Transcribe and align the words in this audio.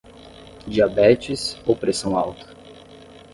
Diabetes 0.67 1.55
ou 1.67 1.75
pressão 1.75 2.17
alta? 2.17 2.47